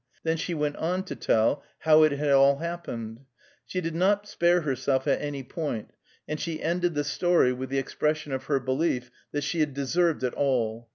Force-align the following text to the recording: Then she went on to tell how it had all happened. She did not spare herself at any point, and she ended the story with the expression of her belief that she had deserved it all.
Then 0.23 0.35
she 0.35 0.55
went 0.55 0.77
on 0.77 1.03
to 1.03 1.15
tell 1.15 1.61
how 1.81 2.01
it 2.01 2.11
had 2.13 2.31
all 2.31 2.57
happened. 2.57 3.19
She 3.67 3.81
did 3.81 3.93
not 3.93 4.27
spare 4.27 4.61
herself 4.61 5.05
at 5.07 5.21
any 5.21 5.43
point, 5.43 5.91
and 6.27 6.39
she 6.39 6.59
ended 6.59 6.95
the 6.95 7.03
story 7.03 7.53
with 7.53 7.69
the 7.69 7.77
expression 7.77 8.31
of 8.31 8.45
her 8.45 8.59
belief 8.59 9.11
that 9.31 9.43
she 9.43 9.59
had 9.59 9.75
deserved 9.75 10.23
it 10.23 10.33
all. 10.33 10.89